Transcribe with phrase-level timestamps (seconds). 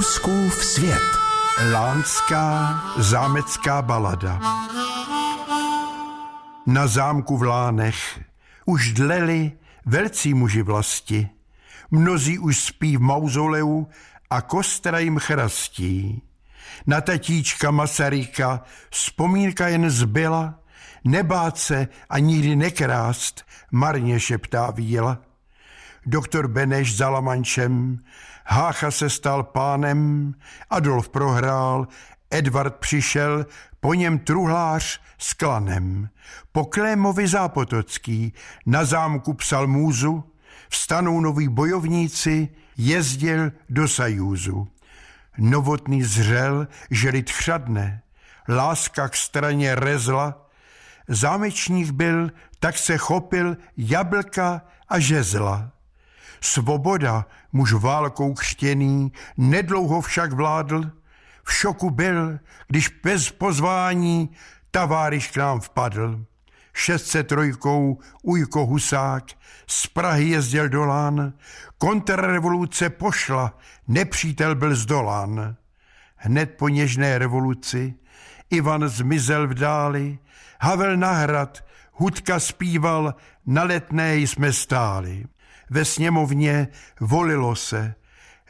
[0.00, 1.02] Fouskův svět.
[1.72, 4.40] Lánská zámecká balada.
[6.66, 8.20] Na zámku v Lánech
[8.64, 9.52] už dleli
[9.86, 11.28] velcí muži vlasti.
[11.90, 13.86] Mnozí už spí v mauzoleu
[14.30, 16.22] a kostra jim chrastí.
[16.86, 20.54] Na tatíčka Masaryka vzpomínka jen zbyla,
[21.04, 25.18] nebát se a nikdy nekrást, marně šeptá víla.
[26.06, 27.98] Doktor Beneš za Lamančem,
[28.44, 30.34] Hácha se stal pánem,
[30.70, 31.88] Adolf prohrál,
[32.30, 33.46] Edvard přišel,
[33.80, 36.08] po něm truhlář s klanem.
[36.52, 38.32] Po Klémovi Zápotocký
[38.66, 40.24] na zámku psal můzu,
[40.68, 44.68] vstanou noví bojovníci, jezdil do Sajúzu.
[45.38, 48.02] Novotný zřel, že lid chřadne,
[48.48, 50.46] láska k straně rezla,
[51.08, 55.72] zámečník byl, tak se chopil jablka a žezla.
[56.40, 60.90] Svoboda, muž válkou křtěný, nedlouho však vládl,
[61.44, 62.38] v šoku byl,
[62.68, 64.30] když bez pozvání
[64.70, 66.24] taváriš k nám vpadl.
[66.72, 67.52] 603
[68.22, 69.24] Ujko Husák
[69.66, 71.32] z Prahy jezdil do Lán,
[71.78, 75.56] kontrrevoluce pošla, nepřítel byl zdolán.
[76.16, 77.94] Hned po něžné revoluci
[78.50, 80.18] Ivan zmizel v dáli,
[80.60, 83.14] Havel na hrad, Hudka zpíval,
[83.46, 85.24] na letné jsme stáli.
[85.70, 86.68] Ve sněmovně
[87.00, 87.94] volilo se.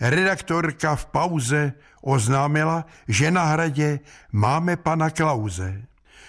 [0.00, 4.00] Redaktorka v pauze oznámila, že na hradě
[4.32, 5.82] máme pana Klauze.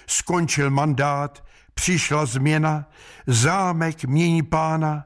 [0.07, 2.85] Skončil mandát, přišla změna,
[3.27, 5.03] zámek mění pána,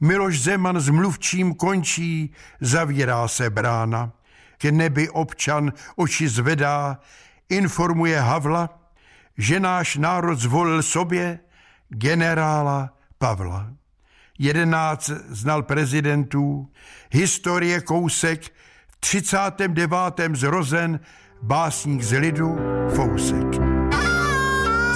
[0.00, 4.12] Miloš Zeman s mluvčím končí, zavírá se brána.
[4.58, 6.98] K nebi občan oči zvedá,
[7.48, 8.78] informuje Havla,
[9.38, 11.40] že náš národ zvolil sobě
[11.88, 13.77] generála Pavla.
[14.38, 16.68] Jedenáct znal prezidentů,
[17.10, 18.42] historie kousek,
[18.88, 19.92] v 39.
[20.34, 21.00] zrozen
[21.42, 22.56] básník z lidu
[22.94, 23.46] Fousek.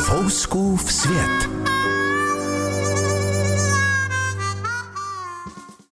[0.05, 1.49] Fouskův svět.